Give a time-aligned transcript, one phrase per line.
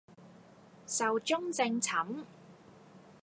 [0.87, 2.25] 壽終正寢